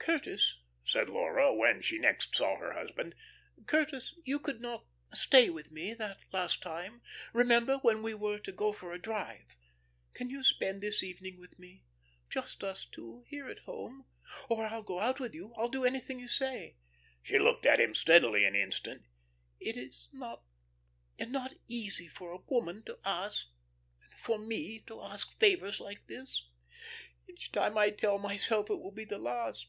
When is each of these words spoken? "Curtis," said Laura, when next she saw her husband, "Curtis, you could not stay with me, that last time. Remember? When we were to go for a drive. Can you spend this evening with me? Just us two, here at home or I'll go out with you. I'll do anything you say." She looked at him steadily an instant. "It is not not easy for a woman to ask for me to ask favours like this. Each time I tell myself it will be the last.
"Curtis," 0.00 0.58
said 0.84 1.08
Laura, 1.08 1.54
when 1.54 1.80
next 1.92 2.34
she 2.34 2.36
saw 2.36 2.56
her 2.56 2.72
husband, 2.72 3.14
"Curtis, 3.66 4.12
you 4.24 4.40
could 4.40 4.60
not 4.60 4.84
stay 5.14 5.48
with 5.50 5.70
me, 5.70 5.94
that 5.94 6.18
last 6.32 6.60
time. 6.60 7.00
Remember? 7.32 7.76
When 7.82 8.02
we 8.02 8.12
were 8.14 8.40
to 8.40 8.50
go 8.50 8.72
for 8.72 8.92
a 8.92 9.00
drive. 9.00 9.56
Can 10.12 10.28
you 10.28 10.42
spend 10.42 10.80
this 10.82 11.04
evening 11.04 11.38
with 11.38 11.60
me? 11.60 11.84
Just 12.28 12.64
us 12.64 12.84
two, 12.86 13.22
here 13.28 13.46
at 13.48 13.60
home 13.60 14.04
or 14.48 14.66
I'll 14.66 14.82
go 14.82 14.98
out 14.98 15.20
with 15.20 15.32
you. 15.32 15.54
I'll 15.56 15.68
do 15.68 15.84
anything 15.84 16.18
you 16.18 16.26
say." 16.26 16.76
She 17.22 17.38
looked 17.38 17.64
at 17.64 17.78
him 17.78 17.94
steadily 17.94 18.44
an 18.44 18.56
instant. 18.56 19.04
"It 19.60 19.76
is 19.76 20.08
not 20.12 20.42
not 21.20 21.54
easy 21.68 22.08
for 22.08 22.32
a 22.32 22.42
woman 22.48 22.82
to 22.86 22.98
ask 23.04 23.46
for 24.18 24.38
me 24.40 24.80
to 24.88 25.00
ask 25.02 25.38
favours 25.38 25.78
like 25.78 26.08
this. 26.08 26.48
Each 27.28 27.52
time 27.52 27.78
I 27.78 27.90
tell 27.90 28.18
myself 28.18 28.70
it 28.70 28.80
will 28.80 28.90
be 28.90 29.04
the 29.04 29.18
last. 29.18 29.68